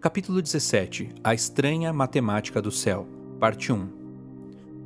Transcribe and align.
Capítulo 0.00 0.40
17 0.40 1.10
A 1.22 1.34
Estranha 1.34 1.92
Matemática 1.92 2.62
do 2.62 2.70
Céu 2.70 3.06
Parte 3.38 3.70
1 3.70 3.86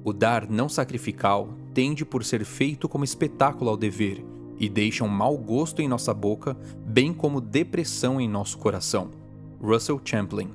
O 0.02 0.12
dar 0.12 0.50
não 0.50 0.68
sacrificial 0.68 1.54
tende 1.73 2.04
por 2.04 2.24
ser 2.24 2.45
feito 2.45 2.88
como 2.88 3.04
espetáculo 3.04 3.70
ao 3.70 3.77
dever 3.77 4.24
e 4.59 4.68
deixa 4.68 5.04
um 5.04 5.09
mau 5.09 5.38
gosto 5.38 5.80
em 5.80 5.87
nossa 5.87 6.12
boca, 6.12 6.56
bem 6.84 7.14
como 7.14 7.40
depressão 7.40 8.20
em 8.20 8.28
nosso 8.28 8.59
coração. 8.59 9.12
Russell 9.62 10.00
Champlin 10.04 10.50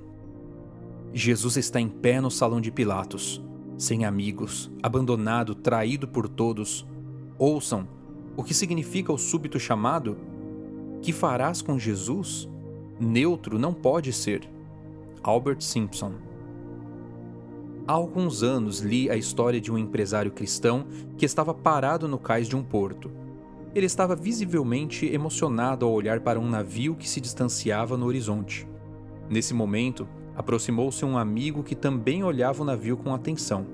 Jesus 1.14 1.56
está 1.56 1.80
em 1.80 1.88
pé 1.88 2.20
no 2.20 2.30
salão 2.30 2.60
de 2.60 2.70
Pilatos, 2.70 3.42
sem 3.78 4.04
amigos, 4.04 4.70
abandonado, 4.84 5.56
traído 5.56 6.06
por 6.06 6.28
todos. 6.28 6.86
Ouçam 7.38 7.88
o 8.36 8.44
que 8.44 8.54
significa 8.54 9.14
o 9.14 9.18
súbito 9.18 9.58
chamado? 9.58 10.18
Que 11.02 11.14
farás 11.14 11.62
com 11.62 11.80
Jesus? 11.80 12.50
Neutro 13.00 13.58
não 13.58 13.74
pode 13.74 14.12
ser. 14.12 14.42
Albert 15.24 15.62
Simpson. 15.62 16.16
Há 17.88 17.94
alguns 17.94 18.44
anos 18.44 18.82
li 18.82 19.10
a 19.10 19.16
história 19.16 19.62
de 19.62 19.72
um 19.72 19.78
empresário 19.78 20.32
cristão 20.32 20.86
que 21.18 21.26
estava 21.26 21.54
parado 21.54 22.10
no 22.10 22.20
cais 22.20 22.50
de 22.50 22.58
um 22.58 22.62
porto. 22.62 23.10
Ele 23.74 23.86
estava 23.86 24.18
visivelmente 24.18 25.06
emocionado 25.06 25.86
ao 25.86 25.94
olhar 25.94 26.20
para 26.20 26.42
um 26.42 26.50
navio 26.50 26.94
que 26.94 27.08
se 27.08 27.22
distanciava 27.22 27.96
no 27.96 28.06
horizonte. 28.06 28.68
Nesse 29.30 29.54
momento, 29.54 30.06
aproximou-se 30.36 31.06
um 31.06 31.18
amigo 31.18 31.64
que 31.64 31.76
também 31.76 32.22
olhava 32.22 32.64
o 32.64 32.66
navio 32.66 32.98
com 32.98 33.16
atenção. 33.16 33.66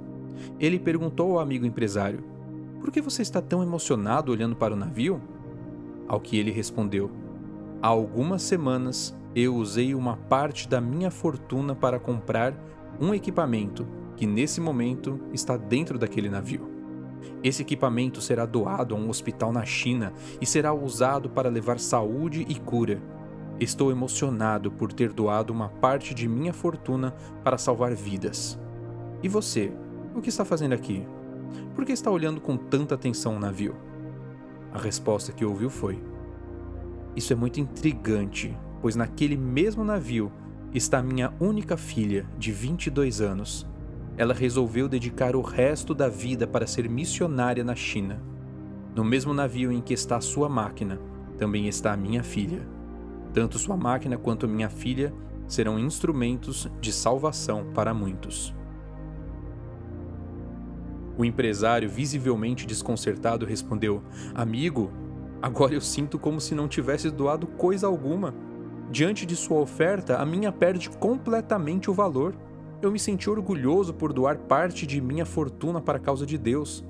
Ele 0.60 0.78
perguntou 0.78 1.32
ao 1.32 1.40
amigo 1.40 1.66
empresário: 1.66 2.24
Por 2.80 2.92
que 2.92 3.02
você 3.02 3.24
está 3.24 3.42
tão 3.42 3.64
emocionado 3.64 4.32
olhando 4.32 4.56
para 4.56 4.76
o 4.76 4.78
navio? 4.78 5.20
Ao 6.08 6.20
que 6.20 6.38
ele 6.38 6.52
respondeu: 6.52 7.25
Há 7.86 7.90
algumas 7.90 8.42
semanas 8.42 9.16
eu 9.36 9.54
usei 9.54 9.94
uma 9.94 10.18
parte 10.18 10.68
da 10.68 10.82
minha 10.82 11.12
fortuna 11.12 11.76
para 11.76 12.00
comprar 12.00 12.52
um 13.00 13.14
equipamento 13.14 13.88
que 14.18 14.26
nesse 14.26 14.60
momento 14.60 15.20
está 15.32 15.56
dentro 15.56 16.00
daquele 16.00 16.28
navio. 16.28 16.68
Esse 17.44 17.62
equipamento 17.62 18.22
será 18.22 18.44
doado 18.44 18.96
a 18.96 18.98
um 18.98 19.08
hospital 19.08 19.54
na 19.54 19.64
China 19.66 20.14
e 20.42 20.48
será 20.48 20.74
usado 20.74 21.30
para 21.30 21.48
levar 21.48 21.80
saúde 21.80 22.44
e 22.50 22.56
cura. 22.56 23.00
Estou 23.60 23.92
emocionado 23.92 24.72
por 24.72 24.92
ter 24.92 25.14
doado 25.14 25.54
uma 25.54 25.70
parte 25.70 26.16
de 26.16 26.28
minha 26.28 26.54
fortuna 26.54 27.14
para 27.44 27.56
salvar 27.56 27.94
vidas. 27.94 28.60
E 29.22 29.30
você, 29.30 29.72
o 30.16 30.24
que 30.24 30.30
está 30.30 30.44
fazendo 30.44 30.74
aqui? 30.74 31.06
Por 31.76 31.86
que 31.86 31.92
está 31.92 32.10
olhando 32.10 32.42
com 32.42 32.58
tanta 32.58 32.96
atenção 32.96 33.36
o 33.36 33.40
navio? 33.40 33.76
A 34.74 34.80
resposta 34.80 35.32
que 35.32 35.46
ouviu 35.46 35.70
foi: 35.70 36.02
isso 37.16 37.32
é 37.32 37.36
muito 37.36 37.60
intrigante, 37.60 38.58
pois 38.82 38.96
naquele 38.96 39.38
mesmo 39.38 39.84
navio 39.84 40.32
está 40.74 41.02
minha 41.02 41.34
única 41.40 41.78
filha, 41.78 42.26
de 42.38 42.52
22 42.52 43.22
anos. 43.22 43.66
Ela 44.18 44.34
resolveu 44.34 44.90
dedicar 44.90 45.36
o 45.36 45.42
resto 45.42 45.94
da 45.94 46.10
vida 46.10 46.46
para 46.46 46.68
ser 46.68 46.90
missionária 46.90 47.64
na 47.64 47.76
China. 47.76 48.22
No 48.94 49.04
mesmo 49.04 49.34
navio 49.34 49.72
em 49.72 49.82
que 49.82 49.94
está 49.94 50.20
sua 50.20 50.50
máquina, 50.50 51.00
também 51.38 51.68
está 51.68 51.94
a 51.94 51.98
minha 51.98 52.24
filha. 52.24 52.68
Tanto 53.34 53.60
sua 53.60 53.76
máquina 53.76 54.18
quanto 54.18 54.48
minha 54.48 54.70
filha 54.70 55.14
serão 55.48 55.78
instrumentos 55.80 56.70
de 56.80 56.92
salvação 56.92 57.72
para 57.74 57.94
muitos. 57.94 58.54
O 61.18 61.24
empresário, 61.24 61.90
visivelmente 61.90 62.66
desconcertado, 62.66 63.46
respondeu: 63.46 64.02
Amigo, 64.34 64.92
Agora 65.46 65.76
eu 65.76 65.82
sinto 65.82 66.18
como 66.18 66.42
se 66.42 66.56
não 66.56 66.68
tivesse 66.68 67.12
doado 67.12 67.46
coisa 67.46 67.86
alguma. 67.86 68.34
Diante 68.90 69.28
de 69.28 69.36
sua 69.36 69.60
oferta, 69.60 70.18
a 70.18 70.26
minha 70.26 70.52
perde 70.52 70.90
completamente 70.90 71.88
o 71.88 71.94
valor. 71.94 72.36
Eu 72.82 72.92
me 72.92 72.98
senti 72.98 73.30
orgulhoso 73.30 73.94
por 73.94 74.12
doar 74.12 74.40
parte 74.40 74.88
de 74.88 75.00
minha 75.00 75.24
fortuna 75.24 75.80
para 75.80 76.00
a 76.00 76.02
causa 76.02 76.26
de 76.26 76.36
Deus. 76.36 76.84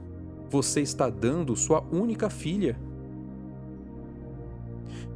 Você 0.50 0.80
está 0.80 1.10
dando 1.10 1.54
sua 1.54 1.84
única 1.92 2.30
filha. 2.30 2.80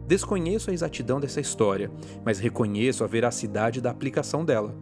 Desconheço 0.06 0.70
a 0.70 0.74
exatidão 0.74 1.18
dessa 1.18 1.40
história, 1.40 1.90
mas 2.26 2.40
reconheço 2.40 3.06
a 3.06 3.08
veracidade 3.08 3.80
da 3.80 3.90
aplicação 3.90 4.44
dela. 4.44 4.76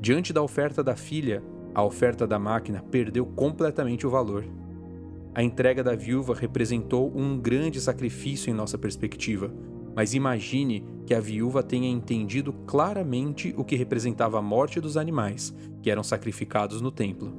Diante 0.00 0.32
da 0.32 0.40
oferta 0.40 0.84
da 0.84 0.94
filha, 0.94 1.42
a 1.74 1.82
oferta 1.82 2.28
da 2.28 2.38
máquina 2.38 2.80
perdeu 2.92 3.26
completamente 3.26 4.06
o 4.06 4.10
valor. 4.10 4.44
A 5.34 5.42
entrega 5.42 5.84
da 5.84 5.94
viúva 5.94 6.34
representou 6.34 7.12
um 7.14 7.38
grande 7.38 7.80
sacrifício 7.80 8.50
em 8.50 8.54
nossa 8.54 8.76
perspectiva, 8.76 9.52
mas 9.94 10.14
imagine 10.14 10.84
que 11.06 11.14
a 11.14 11.20
viúva 11.20 11.62
tenha 11.62 11.88
entendido 11.88 12.52
claramente 12.52 13.54
o 13.56 13.64
que 13.64 13.76
representava 13.76 14.38
a 14.38 14.42
morte 14.42 14.80
dos 14.80 14.96
animais 14.96 15.54
que 15.82 15.90
eram 15.90 16.02
sacrificados 16.02 16.80
no 16.80 16.90
templo. 16.90 17.32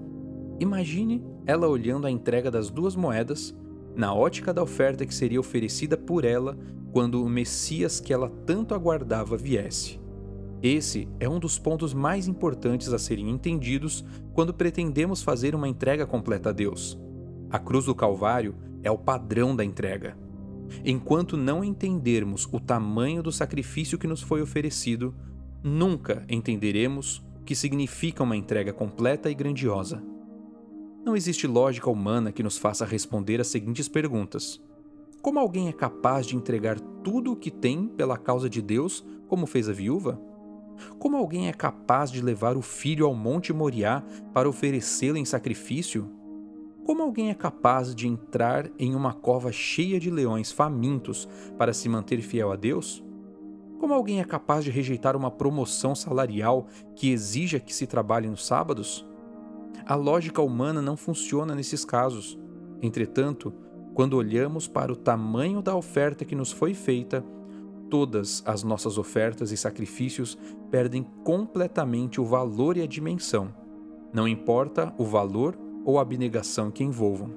Imagine 0.59 1.23
ela 1.45 1.67
olhando 1.67 2.05
a 2.05 2.11
entrega 2.11 2.51
das 2.51 2.69
duas 2.69 2.95
moedas 2.95 3.55
na 3.95 4.13
ótica 4.13 4.53
da 4.53 4.61
oferta 4.61 5.06
que 5.06 5.13
seria 5.13 5.39
oferecida 5.39 5.97
por 5.97 6.25
ela 6.25 6.57
quando 6.91 7.23
o 7.23 7.29
Messias 7.29 8.00
que 8.00 8.13
ela 8.13 8.29
tanto 8.45 8.73
aguardava 8.73 9.38
viesse. 9.38 10.00
Esse 10.61 11.07
é 11.19 11.29
um 11.29 11.39
dos 11.39 11.57
pontos 11.57 11.94
mais 11.94 12.27
importantes 12.27 12.91
a 12.91 13.00
serem 13.00 13.29
entendidos 13.29 14.03
quando 14.33 14.53
pretendemos 14.53 15.21
fazer 15.23 15.56
uma 15.56 15.67
entrega 15.67 16.06
completa 16.06 16.50
a 16.50 16.53
Deus. 16.53 17.00
A 17.52 17.58
cruz 17.58 17.86
do 17.86 17.96
Calvário 17.96 18.56
é 18.84 18.92
o 18.92 18.98
padrão 18.98 19.56
da 19.56 19.66
entrega. 19.66 20.16
Enquanto 20.86 21.36
não 21.36 21.64
entendermos 21.64 22.48
o 22.52 22.60
tamanho 22.60 23.24
do 23.24 23.32
sacrifício 23.32 23.98
que 23.98 24.06
nos 24.06 24.22
foi 24.22 24.40
oferecido, 24.40 25.16
nunca 25.64 26.24
entenderemos 26.30 27.24
o 27.40 27.44
que 27.44 27.56
significa 27.56 28.22
uma 28.22 28.38
entrega 28.38 28.72
completa 28.72 29.32
e 29.32 29.34
grandiosa. 29.34 30.04
Não 31.04 31.16
existe 31.16 31.48
lógica 31.48 31.90
humana 31.90 32.32
que 32.32 32.44
nos 32.44 32.58
faça 32.58 32.86
responder 32.86 33.42
as 33.42 33.48
seguintes 33.48 33.88
perguntas: 33.88 34.62
Como 35.20 35.40
alguém 35.40 35.70
é 35.70 35.74
capaz 35.74 36.28
de 36.28 36.36
entregar 36.36 36.80
tudo 37.04 37.31
o 37.31 37.36
que 37.36 37.50
tem 37.50 37.88
pela 37.88 38.16
causa 38.16 38.48
de 38.48 38.62
Deus, 38.62 39.04
como 39.28 39.48
fez 39.48 39.68
a 39.68 39.74
viúva? 39.74 40.22
Como 41.00 41.18
alguém 41.18 41.48
é 41.50 41.54
capaz 41.54 42.12
de 42.12 42.22
levar 42.22 42.56
o 42.56 42.62
filho 42.62 43.08
ao 43.08 43.16
Monte 43.16 43.52
Moriá 43.52 44.04
para 44.34 44.48
oferecê-lo 44.48 45.18
em 45.18 45.26
sacrifício? 45.26 46.19
Como 46.89 47.03
alguém 47.03 47.29
é 47.29 47.35
capaz 47.35 47.94
de 47.94 48.07
entrar 48.07 48.67
em 48.79 48.95
uma 48.95 49.13
cova 49.13 49.51
cheia 49.51 50.00
de 50.00 50.09
leões 50.09 50.51
famintos 50.51 51.29
para 51.55 51.72
se 51.72 51.88
manter 51.88 52.19
fiel 52.19 52.51
a 52.51 52.55
Deus? 52.55 53.05
Como 53.77 53.94
alguém 53.94 54.19
é 54.19 54.23
capaz 54.23 54.66
de 54.66 54.72
rejeitar 54.72 55.16
uma 55.16 55.29
promoção 55.29 55.94
salarial 55.94 56.66
que 56.95 57.11
exija 57.11 57.59
que 57.59 57.75
se 57.75 57.85
trabalhe 57.85 58.27
nos 58.27 58.44
sábados? 58.44 59.07
A 59.85 59.94
lógica 59.94 60.41
humana 60.41 60.81
não 60.81 60.97
funciona 60.97 61.53
nesses 61.53 61.85
casos. 61.85 62.39
Entretanto, 62.81 63.53
quando 63.94 64.18
olhamos 64.18 64.68
para 64.68 64.92
o 64.92 64.95
tamanho 64.95 65.62
da 65.62 65.75
oferta 65.75 66.25
que 66.25 66.33
nos 66.33 66.51
foi 66.51 66.74
feita, 66.74 67.24
todas 67.88 68.42
as 68.47 68.63
nossas 68.63 68.97
ofertas 68.97 69.51
e 69.51 69.57
sacrifícios 69.57 70.39
perdem 70.71 71.03
completamente 71.24 72.19
o 72.19 72.25
valor 72.25 72.77
e 72.77 72.81
a 72.81 72.88
dimensão. 72.88 73.53
Não 74.12 74.27
importa 74.27 74.92
o 74.97 75.06
valor 75.06 75.69
ou 75.89 75.97
abnegação 75.97 76.69
que 76.69 76.83
envolvam. 76.83 77.31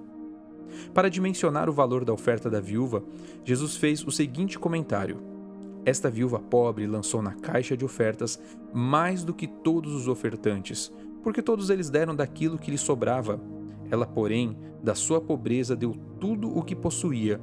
Para 0.93 1.09
dimensionar 1.09 1.71
o 1.71 1.73
valor 1.73 2.05
da 2.05 2.13
oferta 2.13 2.51
da 2.51 2.61
viúva, 2.61 3.03
Jesus 3.43 3.77
fez 3.77 4.07
o 4.07 4.11
seguinte 4.11 4.59
comentário: 4.59 5.17
Esta 5.87 6.11
viúva 6.11 6.39
pobre 6.39 6.87
lançou 6.87 7.23
na 7.23 7.33
caixa 7.33 7.75
de 7.75 7.85
ofertas 7.85 8.39
mais 8.73 9.25
do 9.25 9.33
que 9.33 9.47
todos 9.47 9.95
os 9.95 10.07
ofertantes, 10.07 10.93
porque 11.23 11.41
todos 11.41 11.71
eles 11.71 11.89
deram 11.89 12.15
daquilo 12.15 12.59
que 12.59 12.71
lhe 12.71 12.77
sobrava. 12.77 13.41
Ela, 13.91 14.07
porém, 14.07 14.57
da 14.83 14.95
sua 14.95 15.21
pobreza 15.21 15.75
deu 15.75 15.95
tudo 16.21 16.55
o 16.55 16.63
que 16.63 16.77
possuía, 16.77 17.41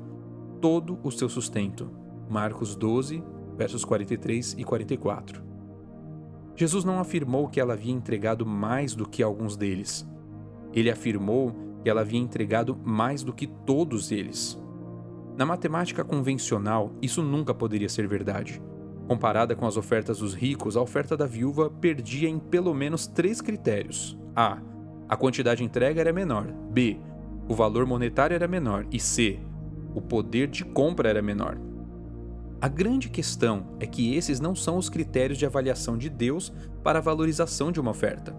todo 0.61 0.99
o 1.03 1.11
seu 1.11 1.27
sustento. 1.27 1.89
Marcos 2.29 2.75
12, 2.75 3.23
versos 3.57 3.83
43 3.83 4.55
e 4.59 4.63
44. 4.63 5.43
Jesus 6.55 6.83
não 6.83 6.99
afirmou 6.99 7.47
que 7.47 7.59
ela 7.59 7.73
havia 7.73 7.93
entregado 7.93 8.45
mais 8.45 8.93
do 8.93 9.07
que 9.07 9.23
alguns 9.23 9.57
deles. 9.57 10.07
Ele 10.73 10.89
afirmou 10.89 11.53
que 11.83 11.89
ela 11.89 12.01
havia 12.01 12.19
entregado 12.19 12.77
mais 12.83 13.23
do 13.23 13.33
que 13.33 13.47
todos 13.47 14.11
eles. 14.11 14.59
Na 15.37 15.45
matemática 15.45 16.03
convencional, 16.03 16.91
isso 17.01 17.21
nunca 17.21 17.53
poderia 17.53 17.87
ser 17.87 18.07
verdade. 18.07 18.61
Comparada 19.07 19.55
com 19.55 19.65
as 19.65 19.77
ofertas 19.77 20.19
dos 20.19 20.33
ricos, 20.33 20.75
a 20.75 20.81
oferta 20.81 21.15
da 21.15 21.25
viúva 21.25 21.69
perdia 21.69 22.29
em 22.29 22.37
pelo 22.37 22.73
menos 22.73 23.07
três 23.07 23.41
critérios: 23.41 24.17
A. 24.35 24.59
A 25.07 25.15
quantidade 25.15 25.63
entregue 25.63 25.99
era 25.99 26.13
menor. 26.13 26.45
B. 26.71 26.99
O 27.47 27.55
valor 27.55 27.85
monetário 27.85 28.35
era 28.35 28.47
menor. 28.47 28.85
E 28.91 28.99
C. 28.99 29.39
O 29.95 30.01
poder 30.01 30.47
de 30.47 30.63
compra 30.63 31.09
era 31.09 31.21
menor. 31.21 31.57
A 32.61 32.67
grande 32.67 33.09
questão 33.09 33.65
é 33.79 33.87
que 33.87 34.13
esses 34.13 34.39
não 34.39 34.53
são 34.53 34.77
os 34.77 34.89
critérios 34.89 35.39
de 35.39 35.45
avaliação 35.45 35.97
de 35.97 36.09
Deus 36.09 36.53
para 36.83 36.99
a 36.99 37.01
valorização 37.01 37.71
de 37.71 37.79
uma 37.79 37.91
oferta. 37.91 38.35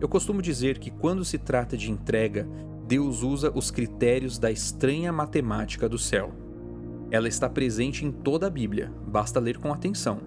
Eu 0.00 0.08
costumo 0.08 0.40
dizer 0.40 0.78
que 0.78 0.90
quando 0.92 1.24
se 1.24 1.38
trata 1.38 1.76
de 1.76 1.90
entrega, 1.90 2.48
Deus 2.86 3.22
usa 3.22 3.50
os 3.52 3.70
critérios 3.70 4.38
da 4.38 4.50
estranha 4.50 5.12
matemática 5.12 5.88
do 5.88 5.98
céu. 5.98 6.32
Ela 7.10 7.26
está 7.26 7.48
presente 7.48 8.04
em 8.04 8.12
toda 8.12 8.46
a 8.46 8.50
Bíblia, 8.50 8.92
basta 9.06 9.40
ler 9.40 9.58
com 9.58 9.72
atenção. 9.72 10.20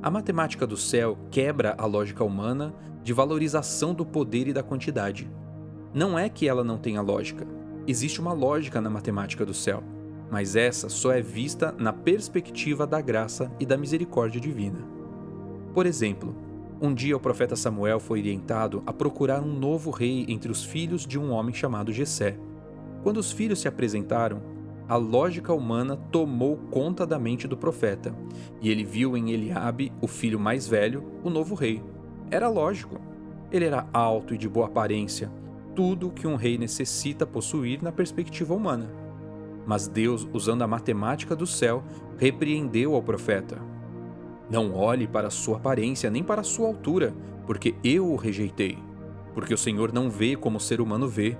A 0.00 0.10
matemática 0.10 0.64
do 0.66 0.76
céu 0.76 1.18
quebra 1.30 1.74
a 1.76 1.86
lógica 1.86 2.22
humana 2.22 2.72
de 3.02 3.12
valorização 3.12 3.92
do 3.92 4.06
poder 4.06 4.46
e 4.46 4.52
da 4.52 4.62
quantidade. 4.62 5.28
Não 5.92 6.16
é 6.16 6.28
que 6.28 6.46
ela 6.46 6.62
não 6.62 6.78
tenha 6.78 7.02
lógica, 7.02 7.46
existe 7.86 8.20
uma 8.20 8.32
lógica 8.32 8.80
na 8.80 8.88
matemática 8.88 9.44
do 9.44 9.52
céu, 9.52 9.82
mas 10.30 10.54
essa 10.54 10.88
só 10.88 11.10
é 11.10 11.20
vista 11.20 11.74
na 11.76 11.92
perspectiva 11.92 12.86
da 12.86 13.00
graça 13.00 13.50
e 13.58 13.66
da 13.66 13.76
misericórdia 13.76 14.40
divina. 14.40 14.78
Por 15.74 15.84
exemplo, 15.84 16.34
um 16.80 16.94
dia 16.94 17.16
o 17.16 17.20
profeta 17.20 17.54
Samuel 17.54 18.00
foi 18.00 18.20
orientado 18.20 18.82
a 18.86 18.92
procurar 18.92 19.42
um 19.42 19.52
novo 19.52 19.90
rei 19.90 20.24
entre 20.28 20.50
os 20.50 20.64
filhos 20.64 21.06
de 21.06 21.18
um 21.18 21.30
homem 21.30 21.54
chamado 21.54 21.92
Jessé. 21.92 22.38
Quando 23.02 23.18
os 23.18 23.30
filhos 23.30 23.60
se 23.60 23.68
apresentaram, 23.68 24.40
a 24.88 24.96
lógica 24.96 25.52
humana 25.52 25.96
tomou 25.96 26.56
conta 26.56 27.06
da 27.06 27.18
mente 27.18 27.46
do 27.46 27.56
profeta, 27.56 28.14
e 28.60 28.70
ele 28.70 28.82
viu 28.82 29.16
em 29.16 29.30
Eliabe, 29.30 29.92
o 30.00 30.08
filho 30.08 30.40
mais 30.40 30.66
velho, 30.66 31.04
o 31.22 31.28
novo 31.28 31.54
rei. 31.54 31.82
Era 32.30 32.48
lógico. 32.48 32.98
Ele 33.52 33.66
era 33.66 33.86
alto 33.92 34.34
e 34.34 34.38
de 34.38 34.48
boa 34.48 34.66
aparência, 34.66 35.30
tudo 35.74 36.08
o 36.08 36.12
que 36.12 36.26
um 36.26 36.34
rei 36.34 36.56
necessita 36.56 37.26
possuir 37.26 37.82
na 37.82 37.92
perspectiva 37.92 38.54
humana. 38.54 38.90
Mas 39.66 39.86
Deus, 39.86 40.26
usando 40.32 40.62
a 40.62 40.66
matemática 40.66 41.36
do 41.36 41.46
céu, 41.46 41.84
repreendeu 42.16 42.94
ao 42.94 43.02
profeta. 43.02 43.69
Não 44.50 44.74
olhe 44.74 45.06
para 45.06 45.30
sua 45.30 45.58
aparência 45.58 46.10
nem 46.10 46.24
para 46.24 46.42
sua 46.42 46.66
altura, 46.66 47.14
porque 47.46 47.74
eu 47.84 48.10
o 48.10 48.16
rejeitei. 48.16 48.76
Porque 49.32 49.54
o 49.54 49.58
Senhor 49.58 49.92
não 49.92 50.10
vê 50.10 50.34
como 50.34 50.56
o 50.56 50.60
ser 50.60 50.80
humano 50.80 51.08
vê. 51.08 51.36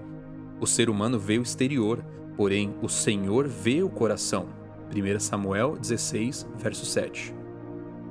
O 0.60 0.66
ser 0.66 0.88
humano 0.88 1.18
vê 1.18 1.38
o 1.38 1.42
exterior, 1.42 2.04
porém 2.36 2.72
o 2.80 2.88
Senhor 2.88 3.48
vê 3.48 3.82
o 3.82 3.90
coração. 3.90 4.46
1 4.94 5.20
Samuel 5.20 5.76
16, 5.76 6.46
verso 6.56 6.86
7. 6.86 7.34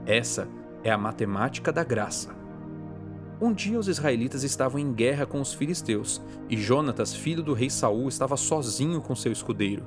Essa 0.06 0.48
é 0.84 0.92
a 0.92 0.98
matemática 0.98 1.72
da 1.72 1.84
graça. 1.84 2.38
Um 3.42 3.54
dia 3.54 3.80
os 3.80 3.88
israelitas 3.88 4.44
estavam 4.44 4.80
em 4.80 4.92
guerra 4.92 5.26
com 5.26 5.40
os 5.40 5.54
filisteus, 5.54 6.22
e 6.50 6.58
Jonatas, 6.58 7.14
filho 7.14 7.42
do 7.42 7.54
rei 7.54 7.70
Saul, 7.70 8.10
estava 8.10 8.36
sozinho 8.36 9.00
com 9.02 9.16
seu 9.16 9.32
escudeiro. 9.32 9.86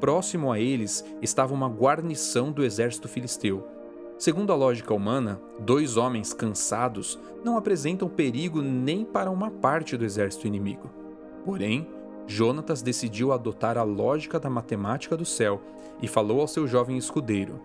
Próximo 0.00 0.50
a 0.50 0.58
eles 0.58 1.04
estava 1.22 1.54
uma 1.54 1.68
guarnição 1.68 2.50
do 2.50 2.64
exército 2.64 3.06
filisteu. 3.06 3.64
Segundo 4.20 4.52
a 4.52 4.54
lógica 4.54 4.92
humana, 4.92 5.40
dois 5.58 5.96
homens 5.96 6.34
cansados 6.34 7.18
não 7.42 7.56
apresentam 7.56 8.06
perigo 8.06 8.60
nem 8.60 9.02
para 9.02 9.30
uma 9.30 9.50
parte 9.50 9.96
do 9.96 10.04
exército 10.04 10.46
inimigo. 10.46 10.90
Porém, 11.42 11.88
Jonatas 12.26 12.82
decidiu 12.82 13.32
adotar 13.32 13.78
a 13.78 13.82
lógica 13.82 14.38
da 14.38 14.50
matemática 14.50 15.16
do 15.16 15.24
céu 15.24 15.62
e 16.02 16.06
falou 16.06 16.42
ao 16.42 16.46
seu 16.46 16.68
jovem 16.68 16.98
escudeiro: 16.98 17.58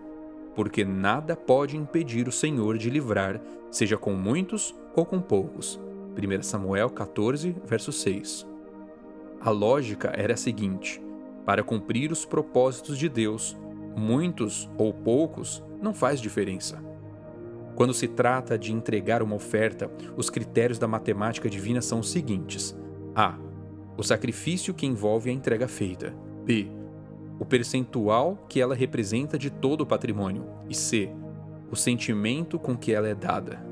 Porque 0.54 0.82
nada 0.82 1.36
pode 1.36 1.76
impedir 1.76 2.26
o 2.26 2.32
Senhor 2.32 2.78
de 2.78 2.88
livrar, 2.88 3.38
seja 3.70 3.98
com 3.98 4.14
muitos 4.14 4.74
ou 4.94 5.04
com 5.04 5.20
poucos. 5.20 5.78
1 6.16 6.42
Samuel 6.42 6.88
14, 6.88 7.54
verso 7.66 7.92
6. 7.92 8.46
A 9.42 9.50
lógica 9.50 10.10
era 10.16 10.32
a 10.32 10.38
seguinte: 10.38 11.02
para 11.44 11.62
cumprir 11.62 12.10
os 12.10 12.24
propósitos 12.24 12.96
de 12.96 13.10
Deus, 13.10 13.54
muitos 13.94 14.70
ou 14.78 14.94
poucos 14.94 15.62
não 15.80 15.94
faz 15.94 16.20
diferença. 16.20 16.82
Quando 17.74 17.92
se 17.92 18.08
trata 18.08 18.58
de 18.58 18.72
entregar 18.72 19.22
uma 19.22 19.36
oferta, 19.36 19.90
os 20.16 20.30
critérios 20.30 20.78
da 20.78 20.88
matemática 20.88 21.48
divina 21.50 21.82
são 21.82 22.00
os 22.00 22.10
seguintes: 22.10 22.74
A. 23.14 23.38
O 23.98 24.02
sacrifício 24.02 24.74
que 24.74 24.86
envolve 24.86 25.30
a 25.30 25.32
entrega 25.32 25.68
feita. 25.68 26.14
B. 26.44 26.68
O 27.38 27.44
percentual 27.44 28.46
que 28.48 28.60
ela 28.60 28.74
representa 28.74 29.38
de 29.38 29.50
todo 29.50 29.82
o 29.82 29.86
patrimônio. 29.86 30.46
E 30.68 30.74
C. 30.74 31.10
O 31.70 31.76
sentimento 31.76 32.58
com 32.58 32.76
que 32.76 32.92
ela 32.92 33.08
é 33.08 33.14
dada. 33.14 33.64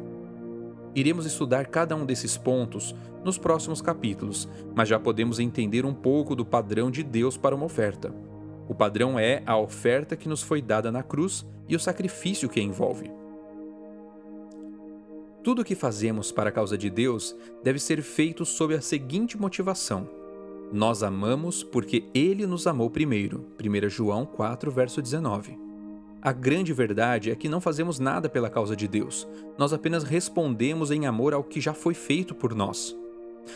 Iremos 0.94 1.26
estudar 1.26 1.66
cada 1.66 1.96
um 1.96 2.04
desses 2.04 2.36
pontos 2.36 2.94
nos 3.24 3.38
próximos 3.38 3.80
capítulos, 3.80 4.48
mas 4.74 4.88
já 4.88 4.98
podemos 4.98 5.38
entender 5.38 5.84
um 5.84 5.94
pouco 5.94 6.36
do 6.36 6.44
padrão 6.44 6.90
de 6.90 7.02
Deus 7.02 7.36
para 7.36 7.54
uma 7.54 7.64
oferta. 7.64 8.14
O 8.68 8.74
padrão 8.74 9.18
é 9.18 9.42
a 9.46 9.56
oferta 9.56 10.16
que 10.16 10.28
nos 10.28 10.42
foi 10.42 10.62
dada 10.62 10.90
na 10.90 11.02
cruz 11.02 11.46
e 11.68 11.76
o 11.76 11.80
sacrifício 11.80 12.48
que 12.48 12.60
a 12.60 12.62
envolve. 12.62 13.10
Tudo 15.42 15.60
o 15.60 15.64
que 15.64 15.74
fazemos 15.74 16.32
para 16.32 16.48
a 16.48 16.52
causa 16.52 16.78
de 16.78 16.88
Deus 16.88 17.36
deve 17.62 17.78
ser 17.78 18.00
feito 18.00 18.46
sob 18.46 18.74
a 18.74 18.80
seguinte 18.80 19.36
motivação: 19.36 20.08
Nós 20.72 21.02
amamos 21.02 21.62
porque 21.62 22.04
Ele 22.14 22.46
nos 22.46 22.66
amou 22.66 22.88
primeiro. 22.88 23.46
1 23.60 23.88
João 23.90 24.24
4, 24.24 24.70
verso 24.70 25.02
19. 25.02 25.58
A 26.22 26.32
grande 26.32 26.72
verdade 26.72 27.30
é 27.30 27.36
que 27.36 27.50
não 27.50 27.60
fazemos 27.60 27.98
nada 27.98 28.30
pela 28.30 28.48
causa 28.48 28.74
de 28.74 28.88
Deus, 28.88 29.28
nós 29.58 29.74
apenas 29.74 30.04
respondemos 30.04 30.90
em 30.90 31.06
amor 31.06 31.34
ao 31.34 31.44
que 31.44 31.60
já 31.60 31.74
foi 31.74 31.92
feito 31.92 32.34
por 32.34 32.54
nós. 32.54 32.96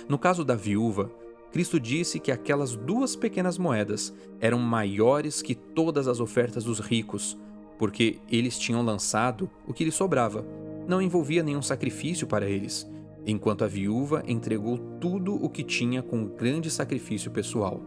No 0.06 0.18
caso 0.18 0.44
da 0.44 0.54
viúva, 0.54 1.10
Cristo 1.52 1.80
disse 1.80 2.20
que 2.20 2.30
aquelas 2.30 2.76
duas 2.76 3.16
pequenas 3.16 3.56
moedas 3.56 4.14
eram 4.40 4.58
maiores 4.58 5.40
que 5.40 5.54
todas 5.54 6.06
as 6.06 6.20
ofertas 6.20 6.64
dos 6.64 6.78
ricos, 6.78 7.38
porque 7.78 8.18
eles 8.30 8.58
tinham 8.58 8.82
lançado 8.82 9.50
o 9.66 9.72
que 9.72 9.84
lhes 9.84 9.94
sobrava. 9.94 10.44
Não 10.86 11.00
envolvia 11.00 11.42
nenhum 11.42 11.62
sacrifício 11.62 12.26
para 12.26 12.48
eles, 12.48 12.90
enquanto 13.26 13.64
a 13.64 13.66
viúva 13.66 14.22
entregou 14.26 14.78
tudo 15.00 15.34
o 15.34 15.48
que 15.48 15.62
tinha 15.62 16.02
com 16.02 16.26
grande 16.26 16.70
sacrifício 16.70 17.30
pessoal. 17.30 17.80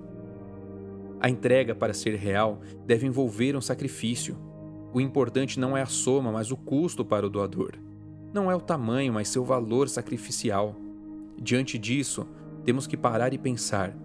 A 1.20 1.30
entrega, 1.30 1.76
para 1.76 1.94
ser 1.94 2.16
real, 2.16 2.62
deve 2.86 3.06
envolver 3.06 3.56
um 3.56 3.62
sacrifício. 3.62 4.36
O 4.92 5.00
importante 5.00 5.60
não 5.60 5.78
é 5.78 5.84
a 5.84 5.86
soma, 5.86 6.32
mas 6.32 6.52
o 6.52 6.58
custo 6.58 7.06
para 7.06 7.28
o 7.28 7.30
doador. 7.30 7.74
Não 8.34 8.50
é 8.50 8.56
o 8.56 8.62
tamanho, 8.62 9.14
mas 9.14 9.28
seu 9.28 9.44
valor 9.44 9.88
sacrificial. 9.88 10.76
Diante 11.40 11.78
disso, 11.78 12.28
temos 12.64 12.88
que 12.88 12.98
parar 12.98 13.34
e 13.34 13.38
pensar: 13.38 13.96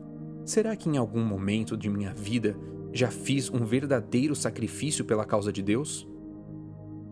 será 0.44 0.74
que 0.76 0.88
em 0.88 0.96
algum 0.96 1.24
momento 1.24 1.76
de 1.76 1.88
minha 1.88 2.12
vida 2.12 2.56
já 2.92 3.10
fiz 3.10 3.50
um 3.50 3.64
verdadeiro 3.64 4.34
sacrifício 4.34 5.04
pela 5.04 5.24
causa 5.24 5.52
de 5.52 5.62
Deus? 5.62 6.08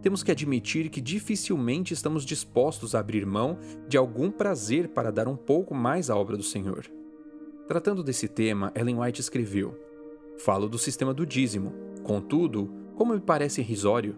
Temos 0.00 0.22
que 0.22 0.30
admitir 0.30 0.90
que 0.90 1.00
dificilmente 1.00 1.94
estamos 1.94 2.24
dispostos 2.24 2.94
a 2.94 3.00
abrir 3.00 3.24
mão 3.24 3.58
de 3.88 3.96
algum 3.96 4.30
prazer 4.30 4.88
para 4.88 5.10
dar 5.10 5.26
um 5.26 5.36
pouco 5.36 5.74
mais 5.74 6.10
à 6.10 6.16
obra 6.16 6.36
do 6.36 6.42
Senhor. 6.42 6.84
Tratando 7.66 8.02
desse 8.02 8.28
tema, 8.28 8.70
Ellen 8.74 9.00
White 9.00 9.20
escreveu: 9.20 9.78
Falo 10.38 10.68
do 10.68 10.78
sistema 10.78 11.14
do 11.14 11.24
dízimo. 11.24 11.72
Contudo, 12.02 12.70
como 12.94 13.14
me 13.14 13.20
parece 13.20 13.62
irrisório, 13.62 14.16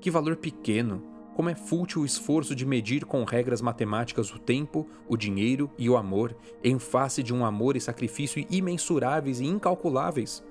que 0.00 0.10
valor 0.10 0.36
pequeno, 0.36 1.00
como 1.34 1.48
é 1.48 1.54
fútil 1.54 2.02
o 2.02 2.04
esforço 2.04 2.54
de 2.54 2.66
medir 2.66 3.04
com 3.04 3.24
regras 3.24 3.62
matemáticas 3.62 4.32
o 4.32 4.38
tempo, 4.38 4.86
o 5.08 5.16
dinheiro 5.16 5.70
e 5.78 5.88
o 5.88 5.96
amor, 5.96 6.36
em 6.62 6.78
face 6.78 7.22
de 7.22 7.32
um 7.32 7.44
amor 7.44 7.76
e 7.76 7.80
sacrifício 7.80 8.44
imensuráveis 8.50 9.40
e 9.40 9.46
incalculáveis. 9.46 10.44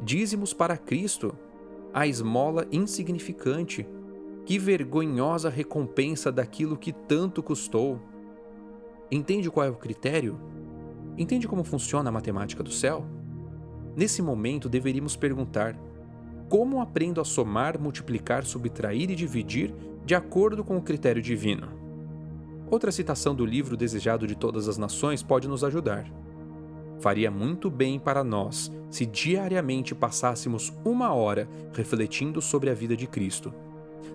Dízimos 0.00 0.52
para 0.52 0.76
Cristo, 0.76 1.34
a 1.92 2.06
esmola 2.06 2.66
insignificante. 2.72 3.86
Que 4.44 4.58
vergonhosa 4.58 5.48
recompensa 5.48 6.30
daquilo 6.30 6.76
que 6.76 6.92
tanto 6.92 7.42
custou. 7.42 7.98
Entende 9.10 9.50
qual 9.50 9.66
é 9.66 9.70
o 9.70 9.76
critério? 9.76 10.38
Entende 11.16 11.48
como 11.48 11.64
funciona 11.64 12.10
a 12.10 12.12
matemática 12.12 12.62
do 12.62 12.70
céu? 12.70 13.06
Nesse 13.96 14.20
momento 14.20 14.68
deveríamos 14.68 15.16
perguntar: 15.16 15.78
como 16.48 16.80
aprendo 16.80 17.20
a 17.20 17.24
somar, 17.24 17.80
multiplicar, 17.80 18.44
subtrair 18.44 19.10
e 19.10 19.16
dividir 19.16 19.74
de 20.04 20.14
acordo 20.14 20.62
com 20.62 20.76
o 20.76 20.82
critério 20.82 21.22
divino. 21.22 21.68
Outra 22.70 22.92
citação 22.92 23.34
do 23.34 23.44
livro 23.44 23.76
Desejado 23.76 24.26
de 24.26 24.34
Todas 24.34 24.68
as 24.68 24.78
Nações 24.78 25.22
pode 25.22 25.48
nos 25.48 25.62
ajudar. 25.62 26.10
Faria 27.00 27.30
muito 27.30 27.70
bem 27.70 27.98
para 27.98 28.24
nós 28.24 28.72
se 28.90 29.04
diariamente 29.04 29.94
passássemos 29.94 30.72
uma 30.84 31.12
hora 31.12 31.48
refletindo 31.72 32.40
sobre 32.40 32.70
a 32.70 32.74
vida 32.74 32.96
de 32.96 33.06
Cristo. 33.06 33.52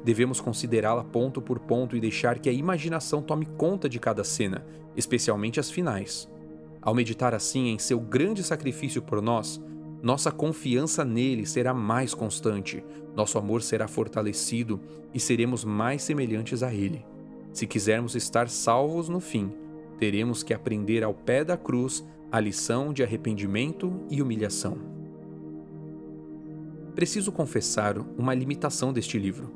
Devemos 0.03 0.39
considerá-la 0.39 1.03
ponto 1.03 1.41
por 1.41 1.59
ponto 1.59 1.95
e 1.95 1.99
deixar 1.99 2.39
que 2.39 2.49
a 2.49 2.53
imaginação 2.53 3.21
tome 3.21 3.45
conta 3.45 3.89
de 3.89 3.99
cada 3.99 4.23
cena, 4.23 4.65
especialmente 4.95 5.59
as 5.59 5.69
finais. 5.69 6.29
Ao 6.81 6.95
meditar 6.95 7.35
assim 7.35 7.67
em 7.67 7.77
seu 7.77 7.99
grande 7.99 8.41
sacrifício 8.41 9.01
por 9.01 9.21
nós, 9.21 9.61
nossa 10.01 10.31
confiança 10.31 11.03
nele 11.03 11.45
será 11.45 11.73
mais 11.73 12.13
constante, 12.13 12.83
nosso 13.15 13.37
amor 13.37 13.61
será 13.61 13.87
fortalecido 13.87 14.79
e 15.13 15.19
seremos 15.19 15.65
mais 15.65 16.03
semelhantes 16.03 16.63
a 16.63 16.73
ele. 16.73 17.05
Se 17.51 17.67
quisermos 17.67 18.15
estar 18.15 18.47
salvos 18.47 19.09
no 19.09 19.19
fim, 19.19 19.51
teremos 19.97 20.41
que 20.41 20.53
aprender 20.53 21.03
ao 21.03 21.13
pé 21.13 21.43
da 21.43 21.57
cruz 21.57 22.05
a 22.31 22.39
lição 22.39 22.93
de 22.93 23.03
arrependimento 23.03 24.01
e 24.09 24.21
humilhação. 24.21 24.77
Preciso 26.95 27.31
confessar 27.31 27.97
uma 28.17 28.33
limitação 28.33 28.93
deste 28.93 29.17
livro. 29.17 29.51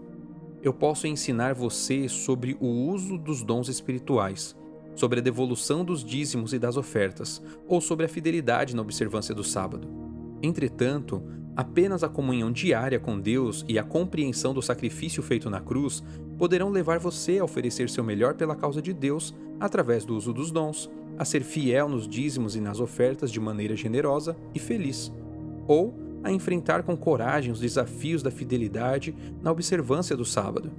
Eu 0.61 0.73
posso 0.73 1.07
ensinar 1.07 1.53
você 1.53 2.09
sobre 2.09 2.57
o 2.59 2.67
uso 2.67 3.17
dos 3.17 3.43
dons 3.43 3.69
espirituais, 3.69 4.55
sobre 4.95 5.19
a 5.19 5.23
devolução 5.23 5.85
dos 5.85 6.03
dízimos 6.03 6.53
e 6.53 6.59
das 6.59 6.77
ofertas, 6.77 7.41
ou 7.67 7.79
sobre 7.79 8.05
a 8.05 8.09
fidelidade 8.09 8.75
na 8.75 8.81
observância 8.81 9.35
do 9.35 9.43
sábado. 9.43 10.12
Entretanto, 10.43 11.23
apenas 11.55 12.03
a 12.03 12.09
comunhão 12.09 12.51
diária 12.51 12.99
com 12.99 13.17
Deus 13.17 13.63
e 13.65 13.79
a 13.79 13.83
compreensão 13.83 14.53
do 14.53 14.61
sacrifício 14.61 15.23
feito 15.23 15.49
na 15.49 15.61
cruz 15.61 16.03
poderão 16.37 16.69
levar 16.69 16.99
você 16.99 17.39
a 17.39 17.45
oferecer 17.45 17.89
seu 17.89 18.03
melhor 18.03 18.33
pela 18.33 18.53
causa 18.53 18.81
de 18.81 18.91
Deus 18.91 19.33
através 19.57 20.03
do 20.03 20.15
uso 20.15 20.33
dos 20.33 20.51
dons, 20.51 20.91
a 21.17 21.23
ser 21.23 21.43
fiel 21.43 21.87
nos 21.87 22.05
dízimos 22.05 22.57
e 22.57 22.59
nas 22.59 22.81
ofertas 22.81 23.31
de 23.31 23.39
maneira 23.39 23.75
generosa 23.75 24.35
e 24.53 24.59
feliz, 24.59 25.13
ou 25.65 25.97
a 26.21 26.31
enfrentar 26.31 26.83
com 26.83 26.97
coragem 26.97 27.51
os 27.51 27.61
desafios 27.61 28.21
da 28.21 28.31
fidelidade 28.31 29.15
na 29.41 29.51
observância 29.51 30.17
do 30.17 30.25
sábado. 30.25 30.71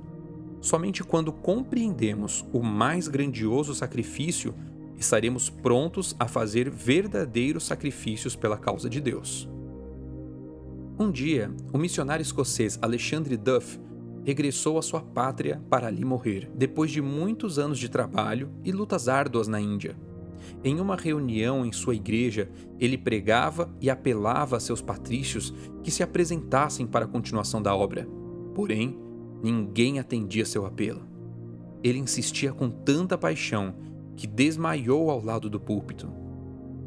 Somente 0.61 1.02
quando 1.02 1.33
compreendemos 1.33 2.44
o 2.52 2.62
mais 2.62 3.09
grandioso 3.09 3.75
sacrifício 3.75 4.54
estaremos 4.97 5.49
prontos 5.50 6.14
a 6.18 6.26
fazer 6.26 6.71
verdadeiros 6.71 7.66
sacrifícios 7.66 8.37
pela 8.37 8.56
causa 8.56 8.88
de 8.88 9.00
Deus. 9.00 9.49
Um 10.96 11.10
dia, 11.10 11.50
o 11.72 11.78
missionário 11.78 12.22
escocês 12.22 12.78
Alexandre 12.80 13.36
Duff 13.36 13.80
regressou 14.24 14.78
à 14.78 14.82
sua 14.82 15.00
pátria 15.00 15.60
para 15.68 15.88
ali 15.88 16.04
morrer, 16.04 16.48
depois 16.54 16.88
de 16.92 17.02
muitos 17.02 17.58
anos 17.58 17.80
de 17.80 17.88
trabalho 17.88 18.48
e 18.64 18.70
lutas 18.70 19.08
árduas 19.08 19.48
na 19.48 19.60
Índia. 19.60 19.96
Em 20.62 20.78
uma 20.78 20.94
reunião 20.94 21.66
em 21.66 21.72
sua 21.72 21.96
igreja, 21.96 22.48
ele 22.78 22.96
pregava 22.96 23.74
e 23.80 23.90
apelava 23.90 24.56
a 24.56 24.60
seus 24.60 24.80
patrícios 24.80 25.52
que 25.82 25.90
se 25.90 26.02
apresentassem 26.02 26.86
para 26.86 27.06
a 27.06 27.08
continuação 27.08 27.60
da 27.60 27.74
obra. 27.74 28.06
Porém, 28.54 28.96
ninguém 29.42 29.98
atendia 29.98 30.46
seu 30.46 30.64
apelo. 30.64 31.02
Ele 31.82 31.98
insistia 31.98 32.52
com 32.52 32.70
tanta 32.70 33.18
paixão 33.18 33.74
que 34.14 34.28
desmaiou 34.28 35.10
ao 35.10 35.20
lado 35.20 35.50
do 35.50 35.58
púlpito. 35.58 36.23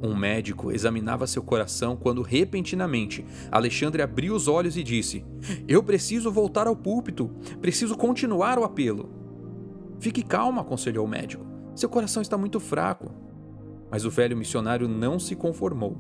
Um 0.02 0.16
médico 0.16 0.72
examinava 0.72 1.26
seu 1.26 1.42
coração 1.42 1.96
quando, 1.96 2.22
repentinamente, 2.22 3.26
Alexandre 3.52 4.02
abriu 4.02 4.36
os 4.36 4.48
olhos 4.48 4.78
e 4.78 4.84
disse: 4.84 5.26
Eu 5.68 5.82
preciso 5.82 6.32
voltar 6.32 6.68
ao 6.68 6.76
púlpito, 6.76 7.32
preciso 7.60 7.98
continuar 7.98 8.60
o 8.60 8.64
apelo. 8.64 9.10
Fique 10.00 10.22
calmo, 10.22 10.60
aconselhou 10.60 11.06
o 11.06 11.10
médico. 11.10 11.44
Seu 11.76 11.90
coração 11.90 12.22
está 12.22 12.38
muito 12.38 12.60
fraco. 12.60 13.12
Mas 13.90 14.06
o 14.06 14.12
velho 14.12 14.38
missionário 14.38 14.88
não 14.88 15.18
se 15.18 15.36
conformou. 15.36 15.98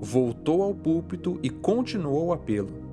Voltou 0.00 0.62
ao 0.62 0.74
púlpito 0.74 1.38
e 1.42 1.50
continuou 1.50 2.26
o 2.26 2.32
apelo. 2.32 2.86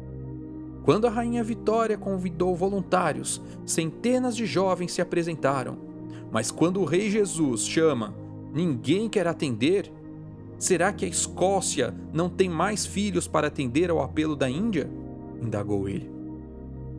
Quando 0.83 1.07
a 1.07 1.09
rainha 1.09 1.43
Vitória 1.43 1.97
convidou 1.97 2.55
voluntários, 2.55 3.41
centenas 3.65 4.35
de 4.35 4.45
jovens 4.45 4.91
se 4.91 5.01
apresentaram. 5.01 5.77
Mas 6.31 6.51
quando 6.51 6.81
o 6.81 6.85
rei 6.85 7.09
Jesus 7.09 7.65
chama, 7.65 8.13
ninguém 8.53 9.07
quer 9.07 9.27
atender 9.27 9.91
Será 10.57 10.93
que 10.93 11.05
a 11.05 11.07
Escócia 11.07 11.93
não 12.13 12.29
tem 12.29 12.49
mais 12.49 12.85
filhos 12.85 13.27
para 13.27 13.47
atender 13.47 13.89
ao 13.89 14.01
apelo 14.01 14.35
da 14.35 14.49
Índia? 14.49 14.89
indagou 15.41 15.89
ele. 15.89 16.09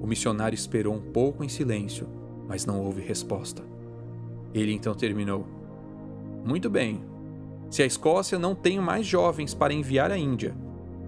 O 0.00 0.06
missionário 0.06 0.54
esperou 0.54 0.94
um 0.94 1.00
pouco 1.00 1.42
em 1.42 1.48
silêncio, 1.48 2.06
mas 2.46 2.66
não 2.66 2.82
houve 2.82 3.00
resposta. 3.00 3.62
Ele 4.52 4.72
então 4.72 4.94
terminou: 4.94 5.46
Muito 6.44 6.68
bem. 6.68 7.02
Se 7.70 7.82
a 7.82 7.86
Escócia 7.86 8.38
não 8.38 8.54
tem 8.54 8.78
mais 8.78 9.06
jovens 9.06 9.54
para 9.54 9.72
enviar 9.72 10.10
à 10.10 10.18
Índia, 10.18 10.54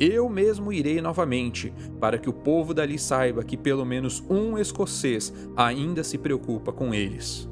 eu 0.01 0.29
mesmo 0.29 0.73
irei 0.73 1.01
novamente, 1.01 1.73
para 2.01 2.19
que 2.19 2.29
o 2.29 2.33
povo 2.33 2.75
dali 2.75 2.99
saiba 2.99 3.45
que 3.45 3.57
pelo 3.57 3.85
menos 3.85 4.23
um 4.29 4.59
escocês 4.59 5.33
ainda 5.57 6.03
se 6.05 6.19
preocupa 6.19 6.73
com 6.73 6.93
eles. 6.93 7.49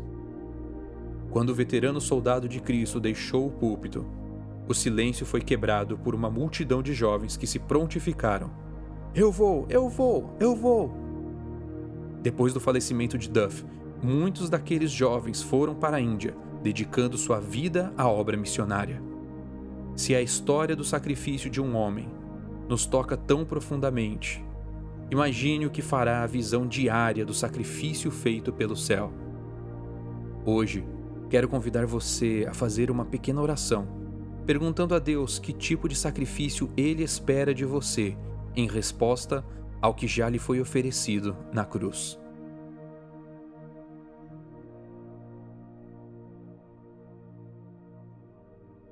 Quando 1.30 1.50
o 1.50 1.54
veterano 1.54 2.00
soldado 2.00 2.48
de 2.48 2.60
Cristo 2.60 3.00
deixou 3.00 3.46
o 3.46 3.50
púlpito, 3.50 4.04
o 4.66 4.72
silêncio 4.72 5.26
foi 5.26 5.40
quebrado 5.40 5.98
por 5.98 6.14
uma 6.14 6.30
multidão 6.30 6.82
de 6.82 6.94
jovens 6.94 7.36
que 7.36 7.46
se 7.46 7.58
prontificaram. 7.58 8.50
Eu 9.14 9.30
vou, 9.30 9.66
eu 9.68 9.88
vou, 9.88 10.34
eu 10.40 10.56
vou. 10.56 10.92
Depois 12.22 12.54
do 12.54 12.60
falecimento 12.60 13.18
de 13.18 13.28
Duff, 13.28 13.64
muitos 14.02 14.48
daqueles 14.48 14.90
jovens 14.90 15.42
foram 15.42 15.74
para 15.74 15.98
a 15.98 16.00
Índia, 16.00 16.34
dedicando 16.62 17.18
sua 17.18 17.38
vida 17.38 17.92
à 17.96 18.08
obra 18.08 18.36
missionária. 18.36 19.02
Se 19.94 20.14
a 20.14 20.22
história 20.22 20.74
do 20.74 20.82
sacrifício 20.82 21.50
de 21.50 21.60
um 21.60 21.76
homem 21.76 22.08
nos 22.66 22.86
toca 22.86 23.16
tão 23.16 23.44
profundamente, 23.44 24.42
imagine 25.10 25.66
o 25.66 25.70
que 25.70 25.82
fará 25.82 26.22
a 26.22 26.26
visão 26.26 26.66
diária 26.66 27.24
do 27.24 27.34
sacrifício 27.34 28.10
feito 28.10 28.50
pelo 28.50 28.74
céu. 28.74 29.12
Hoje, 30.46 30.84
quero 31.28 31.48
convidar 31.48 31.84
você 31.84 32.46
a 32.48 32.54
fazer 32.54 32.90
uma 32.90 33.04
pequena 33.04 33.42
oração 33.42 34.03
perguntando 34.46 34.94
a 34.94 34.98
Deus 34.98 35.38
que 35.38 35.52
tipo 35.52 35.88
de 35.88 35.96
sacrifício 35.96 36.70
ele 36.76 37.02
espera 37.02 37.54
de 37.54 37.64
você 37.64 38.16
em 38.54 38.68
resposta 38.68 39.44
ao 39.80 39.94
que 39.94 40.06
já 40.06 40.28
lhe 40.28 40.38
foi 40.38 40.60
oferecido 40.60 41.36
na 41.52 41.64
cruz. 41.64 42.18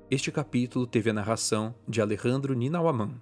Este 0.09 0.31
capítulo 0.31 0.85
teve 0.85 1.09
a 1.09 1.13
narração 1.13 1.73
de 1.87 1.99
Alejandro 1.99 2.53
Ninawaman. 2.53 3.19